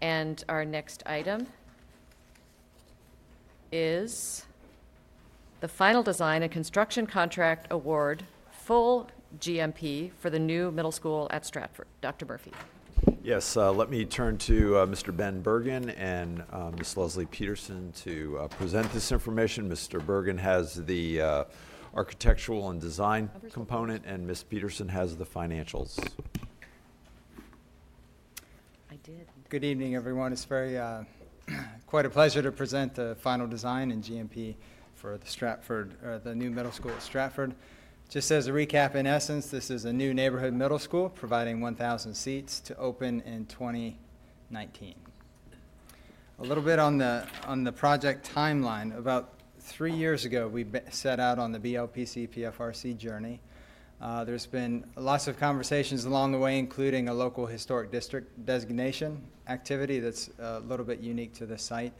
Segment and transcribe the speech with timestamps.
[0.00, 1.46] And our next item
[3.72, 4.46] is
[5.60, 9.08] the final design and construction contract award, full
[9.38, 11.86] GMP for the new middle school at Stratford.
[12.00, 12.26] Dr.
[12.26, 12.52] Murphy.
[13.22, 15.14] Yes, uh, let me turn to uh, Mr.
[15.14, 16.96] Ben Burgin and uh, Ms.
[16.96, 19.68] Leslie Peterson to uh, present this information.
[19.68, 20.04] Mr.
[20.04, 21.44] Burgin has the uh,
[21.94, 24.44] architectural and design component, and Ms.
[24.44, 25.98] Peterson has the financials.
[29.02, 29.26] Did.
[29.48, 30.30] Good evening, everyone.
[30.30, 31.04] It's very, uh,
[31.86, 34.56] quite a pleasure to present the final design in GMP
[34.94, 37.54] for the Stratford, uh, the new middle school at Stratford.
[38.10, 42.12] Just as a recap, in essence, this is a new neighborhood middle school providing 1,000
[42.12, 44.94] seats to open in 2019.
[46.38, 48.94] A little bit on the, on the project timeline.
[48.98, 53.40] About three years ago, we set out on the BLPC PFRC journey.
[54.00, 59.20] Uh, There's been lots of conversations along the way, including a local historic district designation
[59.48, 61.92] activity that's a little bit unique to this site.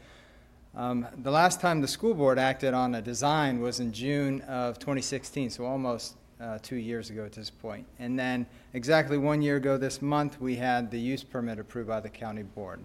[0.75, 4.79] Um, The last time the school board acted on a design was in June of
[4.79, 7.85] 2016, so almost uh, two years ago at this point.
[7.99, 11.99] And then exactly one year ago this month, we had the use permit approved by
[11.99, 12.79] the county board.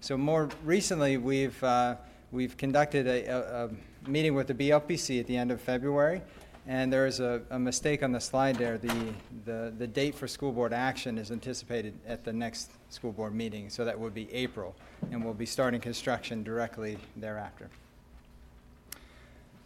[0.00, 1.94] So more recently, we've, uh,
[2.32, 6.22] we've conducted a, a, a meeting with the BLPC at the end of February,
[6.66, 8.78] and there is a, a mistake on the slide there.
[8.78, 9.12] The,
[9.44, 13.70] the, the date for school board action is anticipated at the next school board meeting,
[13.70, 14.74] so that would be April,
[15.10, 17.68] and we'll be starting construction directly thereafter.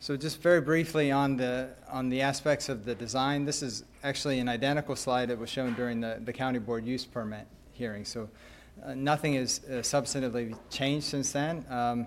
[0.00, 4.38] So just very briefly on the, on the aspects of the design, this is actually
[4.38, 8.04] an identical slide that was shown during the, the county board use permit hearing.
[8.04, 8.28] So
[8.84, 11.64] uh, nothing has uh, substantively changed since then.
[11.68, 12.06] Um,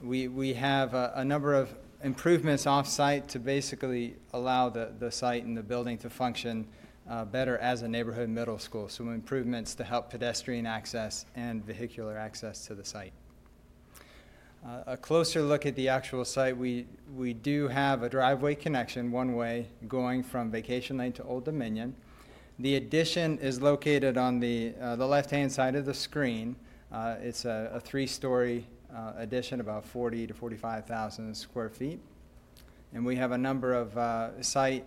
[0.00, 5.44] We, we have a, a number of improvements off-site to basically allow the, the site
[5.44, 6.66] and the building to function
[7.08, 8.88] uh, better as a neighborhood middle school.
[8.88, 13.12] Some improvements to help pedestrian access and vehicular access to the site.
[14.66, 19.10] Uh, A closer look at the actual site, we, we do have a driveway connection,
[19.10, 21.94] one way, going from Vacation Lane to Old Dominion.
[22.58, 26.56] The addition is located on the, uh, the left-hand side of the screen.
[26.92, 32.00] Uh, It's a, a three-story uh, addition, about 40 to 45,000 square feet.
[32.94, 34.86] And we have a number of uh, site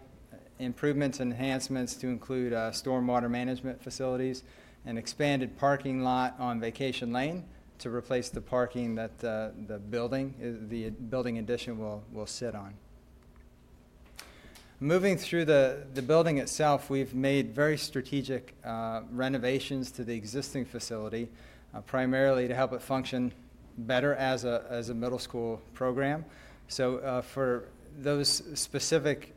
[0.60, 4.44] improvements and enhancements to include uh, stormwater management facilities,
[4.86, 7.44] an expanded parking lot on Vacation Lane
[7.80, 12.56] to replace the parking that uh, the building, uh, the building addition will, will sit
[12.56, 12.74] on.
[14.80, 20.66] Moving through the, the building itself, we've made very strategic uh, renovations to the existing
[20.66, 21.30] facility,
[21.86, 23.32] primarily to help it function
[23.86, 26.26] better as a, as a middle school program.
[26.68, 27.70] So uh, for
[28.00, 29.34] those specific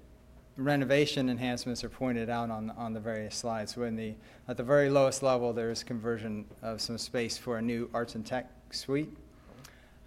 [0.56, 3.76] renovation enhancements are pointed out on, on the various slides.
[3.76, 4.14] In the,
[4.46, 8.14] at the very lowest level, there is conversion of some space for a new arts
[8.14, 9.10] and tech suite.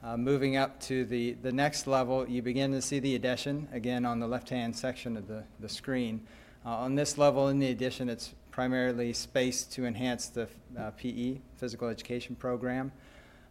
[0.03, 4.05] Uh, moving up to the, the next level, you begin to see the addition, again
[4.05, 6.25] on the left-hand section of the, the screen.
[6.65, 10.47] Uh, on this level in the addition, it's primarily space to enhance the
[10.77, 12.91] uh, PE, physical education program.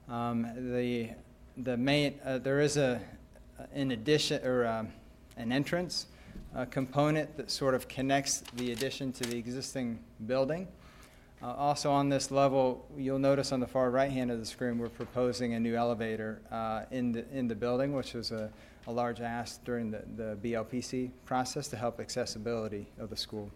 [0.08, 1.10] Um, the,
[1.56, 3.00] the main, uh, there is a,
[3.74, 4.88] an addition, or um,
[5.36, 6.06] an entrance
[6.54, 10.68] uh, component that sort of connects the addition to the existing building.
[11.42, 14.88] Uh, Also on this level, you'll notice on the far right-hand of the screen, we're
[14.88, 18.50] proposing a new elevator uh, in the, in the building, which was a,
[18.86, 23.50] a large ask during the, the BLPC process to help accessibility of the school.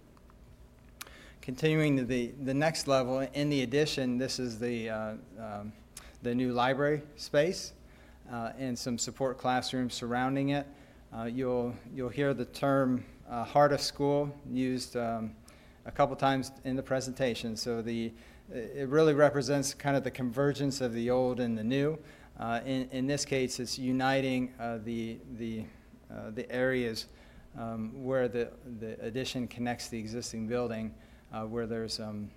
[1.41, 5.72] Continuing to the, the next level, in the addition, this is the, uh, um,
[6.23, 7.73] the new library space
[8.33, 10.67] uh, and some support classrooms surrounding it.
[11.13, 15.33] Uh, You'll, you'll hear the term uh, heart of school used um,
[15.87, 17.57] a couple times in the presentation.
[17.57, 18.13] So the,
[18.53, 21.99] it really represents kind of the convergence of the old and the new.
[22.39, 25.65] Uh, In, in this case, it's uniting uh, the, the,
[26.11, 27.07] uh, the areas
[27.59, 30.95] um, where the, the addition connects the existing building,
[31.49, 32.31] where there's um,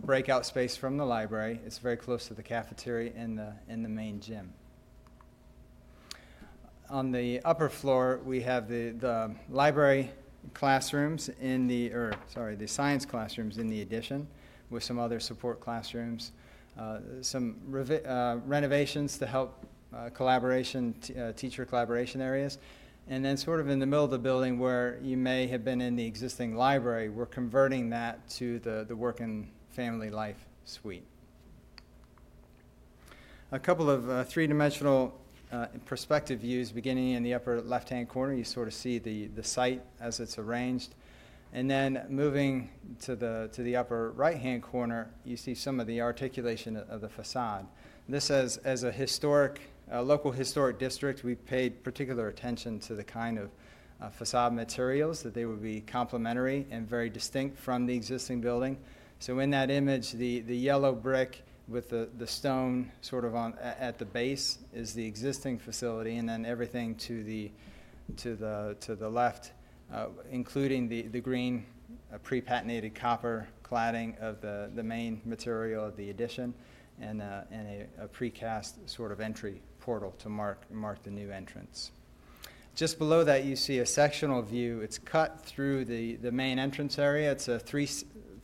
[0.00, 1.60] breakout space from the library.
[1.64, 4.52] It's very close to the cafeteria and the, and the main gym.
[6.90, 10.10] On the upper floor, we have the, the library
[10.52, 14.26] classrooms in the, or, sorry, the science classrooms in the addition
[14.70, 16.32] with some other support classrooms.
[16.78, 19.64] Uh, Some revi- uh, renovations to help
[19.94, 22.58] uh, collaboration, t- uh, teacher collaboration areas.
[23.06, 25.80] And then sort of in the middle of the building where you may have been
[25.80, 31.04] in the existing library, we're converting that to the, the work and family life suite.
[33.50, 35.12] A couple of uh, three-dimensional
[35.50, 38.32] uh, perspective views beginning in the upper left-hand corner.
[38.34, 40.94] You sort of see the, the site as it's arranged.
[41.52, 42.70] And then moving
[43.02, 47.08] to the, to the upper right-hand corner, you see some of the articulation of the
[47.08, 47.66] facade.
[48.08, 49.60] This as, as a historic,
[49.92, 53.50] local historic district, we paid particular attention to the kind of
[54.00, 58.76] uh, facade materials, that they would be complementary and very distinct from the existing building.
[59.24, 63.54] So in that image, the, the yellow brick with the, the stone sort of on,
[63.62, 67.50] at the base is the existing facility, and then everything to the,
[68.18, 69.52] to the, to the left,
[69.90, 71.64] uh, including the, the green
[72.12, 76.52] uh, pre-patinated copper cladding of the, the main material of the addition,
[77.00, 81.30] and, uh, and a, a precast sort of entry portal to mark, mark the new
[81.30, 81.92] entrance.
[82.74, 84.80] Just below that, you see a sectional view.
[84.80, 87.30] It's cut through the, the main entrance area.
[87.30, 87.88] It's a three,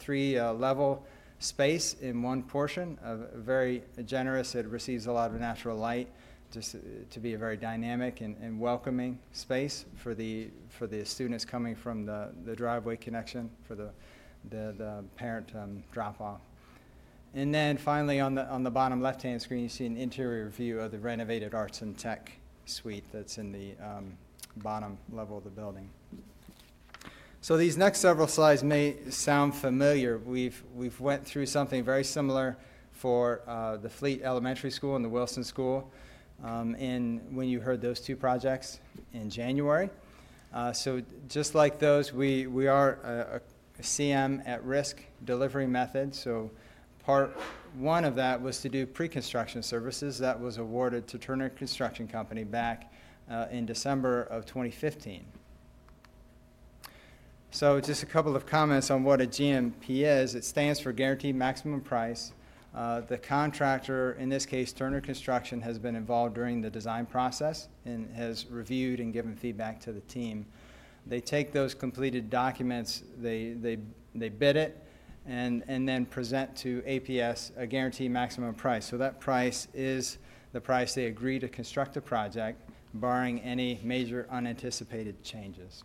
[0.01, 1.05] three uh, level
[1.39, 4.55] space in one portion, uh, very generous.
[4.55, 6.09] It receives a lot of natural light,
[6.53, 6.77] just
[7.11, 11.77] to be a very dynamic and, and welcoming space for the, for the students coming
[11.77, 13.91] from the, the driveway connection for the,
[14.51, 16.41] the, the parent um, drop off.
[17.35, 20.81] And then finally, on the, on the bottom left-hand screen, you see an interior view
[20.81, 22.33] of the renovated Arts and Tech
[22.65, 24.13] suite that's in the um,
[24.57, 25.89] bottom level of the building.
[27.43, 30.19] So these next several slides may sound familiar.
[30.19, 32.59] We've, we've went through something very similar
[32.93, 35.91] for uh, the Fleet Elementary School and the Wilson School
[36.45, 38.81] um, in, when you heard those two projects
[39.15, 39.89] in January.
[40.53, 43.41] Uh, So just like those, we, we are a,
[43.79, 46.15] a CM at-risk delivery method.
[46.15, 46.51] So
[47.07, 47.41] part
[47.75, 50.19] one of that was to do pre-construction services.
[50.19, 52.93] That was awarded to Turner Construction Company back
[53.31, 55.25] uh, in December of 2015.
[57.53, 60.37] So just a couple of comments on what a GMP is.
[60.37, 62.33] It stands for Guaranteed Maximum Price.
[62.73, 67.69] Uh, The contractor, in this case Turner Construction, has been involved during the design process
[67.85, 70.47] and has reviewed and given feedback to the team.
[71.09, 73.79] They take those completed documents, they, they,
[74.15, 74.87] they bid it,
[75.27, 78.87] and, and then present to APS a guaranteed maximum price.
[78.87, 80.19] So that price is
[80.53, 85.83] the price they agree to construct the project, barring any major unanticipated changes.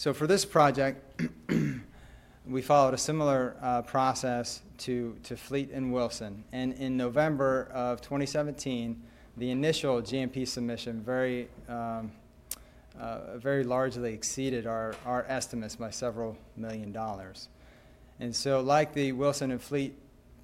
[0.00, 1.20] So for this project,
[2.46, 6.42] we followed a similar uh, process to, to Fleet and Wilson.
[6.52, 8.98] And in November of 2017,
[9.36, 12.12] the initial GMP submission very, um,
[12.98, 17.50] uh, very largely exceeded our, our estimates by several million dollars.
[18.20, 19.94] And so like the Wilson and Fleet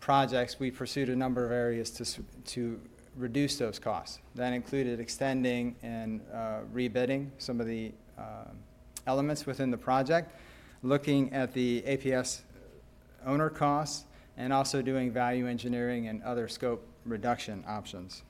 [0.00, 2.78] projects, we pursued a number of areas to, to
[3.16, 4.18] reduce those costs.
[4.34, 8.58] That included extending and uh, rebidding some of the um,
[9.06, 10.32] elements within the project,
[10.82, 12.40] looking at the APS
[13.24, 14.04] owner costs,
[14.36, 18.22] and also doing value engineering and other scope reduction options.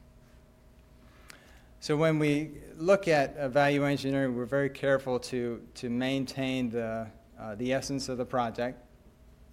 [1.80, 7.06] So when we look at uh, value engineering, we're very careful to, to maintain the,
[7.38, 8.82] uh, the essence of the project.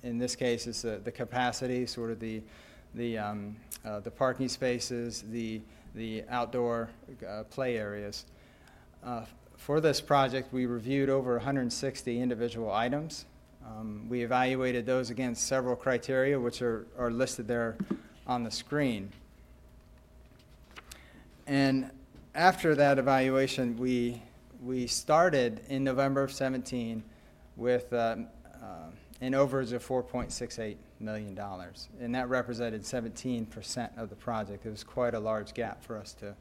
[0.04, 2.42] In this case, it's the, the capacity, sort of the,
[2.96, 3.56] the, um,
[3.86, 5.62] uh, the parking spaces, the,
[5.96, 6.90] the outdoor
[7.28, 8.26] uh, play areas.
[9.54, 13.26] Uh, For this project, we reviewed over 160 individual items.
[13.66, 17.78] Um, We evaluated those against several criteria, which are, are listed there
[18.28, 19.12] on the screen.
[21.46, 21.92] And
[22.36, 24.22] after that evaluation, we,
[24.64, 27.04] we started in November of 17
[27.58, 28.90] with um, uh,
[29.22, 31.38] an overage of $4.68 million.
[32.00, 34.66] And that represented 17% of the project.
[34.66, 36.34] It was quite a large gap for us to,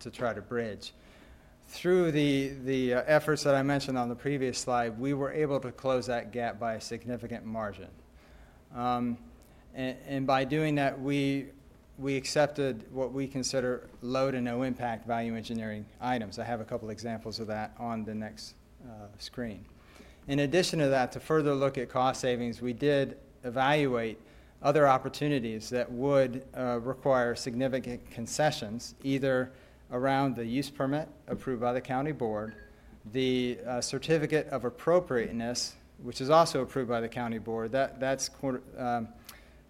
[0.00, 0.92] to try to bridge.
[1.68, 5.60] Through the, the uh, efforts that I mentioned on the previous slide, we were able
[5.60, 7.88] to close that gap by a significant margin.
[8.74, 9.18] Um,
[9.74, 11.48] and, and by doing that, we,
[11.98, 16.38] we accepted what we consider low to no impact value engineering items.
[16.38, 18.54] I have a couple examples of that on the next
[18.86, 19.62] uh, screen.
[20.26, 24.18] In addition to that, to further look at cost savings, we did evaluate
[24.62, 29.52] other opportunities that would uh, require significant concessions, either
[29.90, 32.54] around the use permit approved by the county board,
[33.12, 37.72] the uh, certificate of appropriateness, which is also approved by the county board.
[37.72, 38.30] That, that's
[38.76, 39.08] um,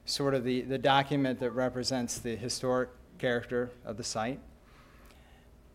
[0.05, 4.41] sort of the, the document that represents the historic character of the site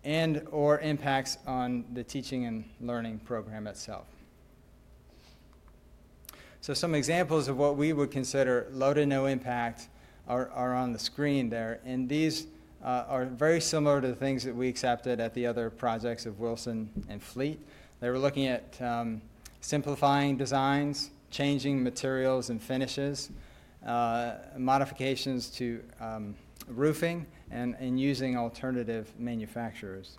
[0.03, 4.05] and or impacts on the teaching and learning program itself.
[6.61, 9.89] So some examples of what we would consider low to no impact
[10.27, 11.79] are, are on the screen there.
[11.85, 12.47] And these
[12.83, 16.39] uh, are very similar to the things that we accepted at the other projects of
[16.39, 17.59] Wilson and Fleet.
[17.99, 19.21] They were looking at um,
[19.61, 23.31] simplifying designs, changing materials and finishes,
[23.85, 26.35] uh, modifications to um,
[26.67, 30.17] roofing, and, and using alternative manufacturers.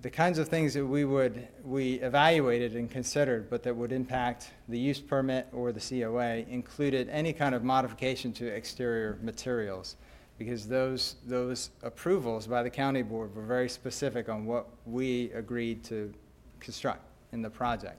[0.00, 4.50] the kinds of things that we would, we evaluated and considered, but that would impact
[4.68, 9.96] the use permit or the COA, included any kind of modification to exterior materials,
[10.38, 15.82] because those, those approvals by the county board were very specific on what we agreed
[15.84, 16.12] to
[16.60, 17.02] construct
[17.32, 17.98] in the project.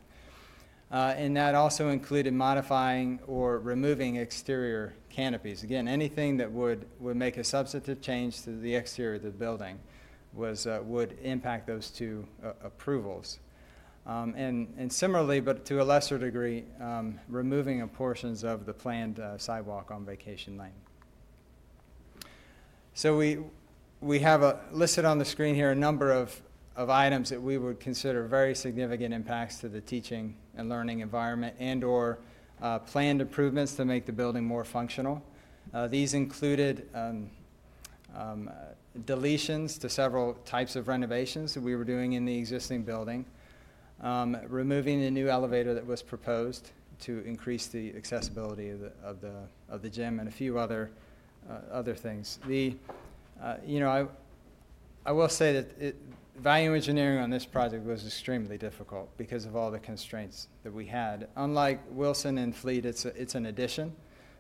[0.91, 5.63] Uh, And that also included modifying or removing exterior canopies.
[5.63, 9.77] Again, anything that would, would make a substantive change to the exterior of the building
[10.33, 13.39] was, uh, would impact those two uh, approvals.
[14.07, 19.19] Um, And, and similarly, but to a lesser degree, um, removing portions of the planned
[19.19, 20.71] uh, sidewalk on Vacation Lane.
[22.99, 23.37] So we,
[24.01, 26.37] we have a, listed on the screen here a number of,
[26.75, 31.55] of items that we would consider very significant impacts to the teaching and learning environment
[31.59, 32.19] and/or
[32.61, 35.23] uh, planned improvements to make the building more functional.
[35.73, 37.29] Uh, These included um,
[38.17, 38.49] um,
[39.05, 43.23] deletions to several types of renovations that we were doing in the existing building,
[44.01, 49.21] um, removing the new elevator that was proposed to increase the accessibility of the, of
[49.21, 49.35] the,
[49.69, 50.91] of the gym, and a few other,
[51.71, 52.39] other things.
[52.47, 52.75] The,
[53.41, 54.05] uh, you know, I,
[55.09, 55.95] I will say that it,
[56.37, 60.85] value engineering on this project was extremely difficult because of all the constraints that we
[60.85, 61.27] had.
[61.35, 63.93] Unlike Wilson and Fleet, it's, a, it's an addition.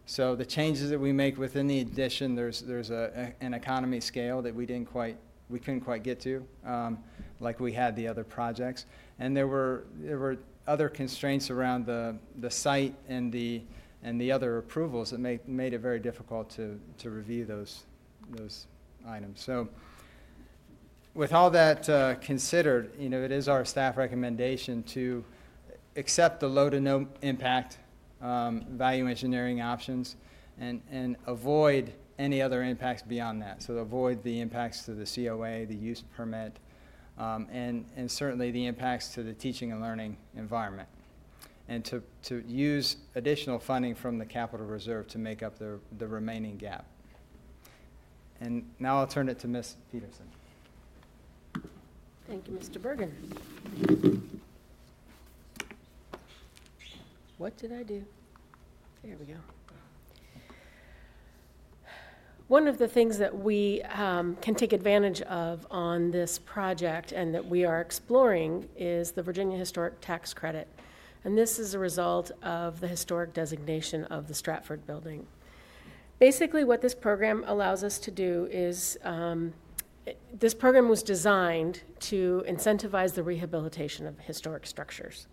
[0.05, 4.41] So the changes that we make within the addition, there's, there's a, an economy scale
[4.41, 5.17] that we didn't quite,
[5.49, 6.97] we couldn't quite get to, um,
[7.39, 8.85] like we had the other projects.
[9.19, 10.37] And there were, there were
[10.67, 13.61] other constraints around the, the site and the,
[14.03, 17.83] and the other approvals that made, made it very difficult to, to review those,
[18.31, 18.67] those
[19.07, 19.41] items.
[19.41, 19.67] So
[21.13, 25.23] with all that uh, considered, you know, it is our staff recommendation to
[25.95, 27.77] accept the low to no impact
[28.21, 30.15] um, value engineering options
[30.59, 33.61] and, and avoid any other impacts beyond that.
[33.63, 36.57] So avoid the impacts to the COA, the use permit,
[37.17, 40.87] um, and, and certainly the impacts to the teaching and learning environment.
[41.69, 46.07] And to, to use additional funding from the capital reserve to make up the, the
[46.07, 46.85] remaining gap.
[48.41, 49.75] And now I'll turn it to Ms.
[49.91, 50.25] Peterson.
[52.27, 52.79] Thank you, Mr.
[52.79, 53.11] Burgin.
[57.37, 58.03] What did I do?
[59.03, 59.39] There we go.
[62.49, 67.33] One of the things that we um, can take advantage of on this project and
[67.33, 70.67] that we are exploring is the Virginia Historic Tax Credit.
[71.23, 75.27] And this is a result of the historic designation of the Stratford Building.
[76.17, 79.53] Basically, what this program allows us to do is um,
[80.33, 85.27] this program was designed to incentivize the rehabilitation of historic structures.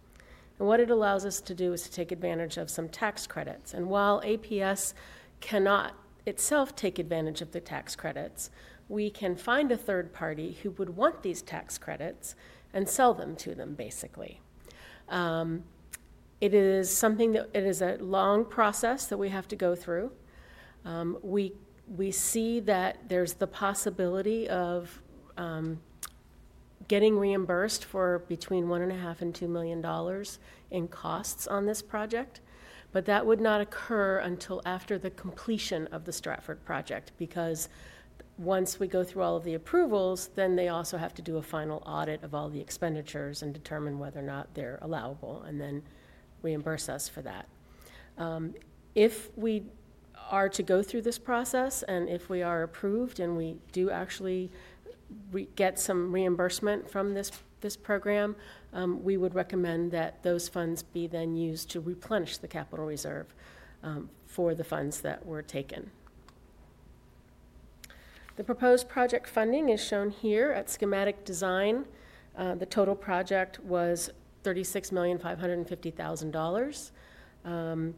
[0.58, 3.74] And what it allows us to do is to take advantage of some tax credits.
[3.74, 4.94] And while APS
[5.40, 8.50] cannot itself take advantage of the tax credits,
[8.88, 12.34] we can find a third party who would want these tax credits
[12.72, 14.40] and sell them to them, basically.
[15.08, 15.64] Um,
[16.40, 20.10] it is something that it is a long process that we have to go through.
[20.84, 21.52] Um, we
[21.88, 25.00] we see that there's the possibility of
[25.36, 25.80] um,
[26.88, 30.38] getting reimbursed for between one and a half and two million dollars
[30.70, 32.40] in costs on this project.
[32.92, 37.68] But that would not occur until after the completion of the Stratford project because
[38.38, 41.42] once we go through all of the approvals, then they also have to do a
[41.42, 45.82] final audit of all the expenditures and determine whether or not they're allowable and then
[46.42, 47.46] reimburse us for that.
[48.18, 48.54] Um,
[48.94, 49.64] if we
[50.30, 54.50] are to go through this process, and if we are approved and we do actually
[55.32, 58.36] re- get some reimbursement from this, this program,
[58.72, 63.34] um, we would recommend that those funds be then used to replenish the capital reserve
[63.82, 65.90] um, for the funds that were taken.
[68.36, 71.86] The proposed project funding is shown here at schematic design.
[72.36, 74.10] Uh, the total project was
[74.46, 76.90] $36,550,000.
[77.44, 77.94] Um,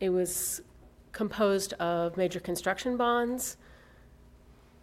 [0.00, 0.60] it was
[1.12, 3.56] composed of major construction bonds,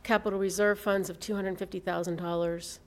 [0.04, 2.80] capital reserve funds of $250,000,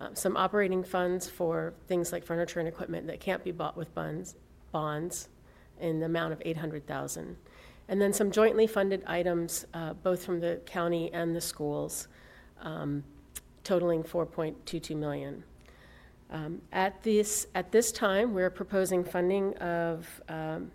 [0.00, 3.92] uh, some operating funds for things like furniture and equipment that can't be bought with
[3.94, 4.36] bonds,
[4.70, 5.28] bonds
[5.80, 7.36] in the amount of 800,000.
[7.88, 12.08] And then some jointly funded items, uh, both from the county and the schools,
[12.60, 13.02] um,
[13.64, 15.42] totaling 4.22 million.
[16.30, 20.70] Um, at this at this time, we're proposing funding of um,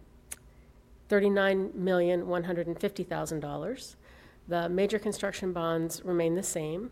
[1.09, 3.95] $39,150,000.
[4.47, 6.91] The major construction bonds remain the same.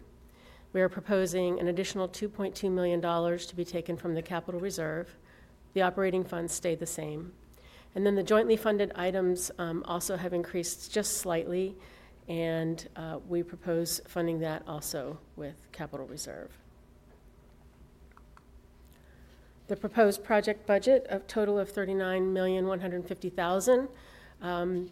[0.74, 5.18] We are proposing an additional $2.2 million to be taken from the capital reserve.
[5.74, 7.34] The operating funds stay the same.
[7.96, 11.76] And then the jointly funded items um, also have increased just slightly,
[12.30, 16.61] and uh, we propose funding that also with capital reserve.
[19.72, 23.88] The proposed project budget of total of 39,150,000
[24.42, 24.92] um,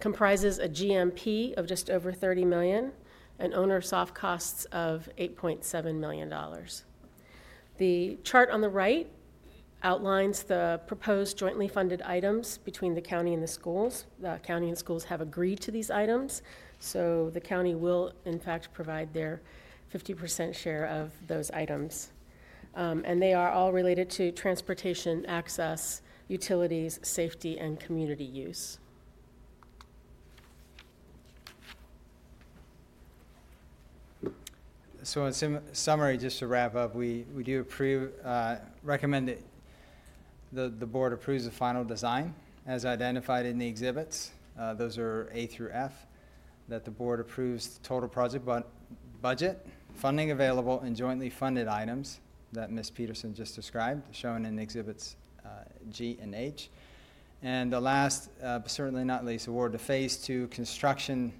[0.00, 2.92] comprises a GMP of just over 30 million
[3.38, 6.30] and owner soft costs of $8.7 million.
[7.78, 9.10] The chart on the right
[9.82, 14.04] outlines the proposed jointly funded items between the county and the schools.
[14.20, 16.42] The county and schools have agreed to these items,
[16.80, 19.40] so the county will in fact provide their
[19.90, 22.10] 50% share of those items.
[22.74, 28.78] Um, And they are all related to transportation, access, utilities, safety, and community use.
[35.02, 39.40] So in sim- summary, just to wrap up, we, we do approve, uh, recommend that
[40.52, 42.34] the, the board approves the final design
[42.66, 44.32] as identified in the exhibits.
[44.58, 46.06] Uh, Those are A through F.
[46.68, 48.64] That the board approves the total project bu-
[49.22, 52.20] budget, funding available, and jointly funded items
[52.52, 52.90] that Ms.
[52.90, 55.48] Peterson just described, shown in exhibits uh,
[55.90, 56.70] G and H.
[57.42, 61.32] And the last, uh, but certainly not least, award to Phase Two construction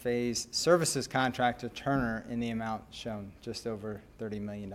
[0.00, 4.74] phase services contract to Turner in the amount shown, just over $30 million.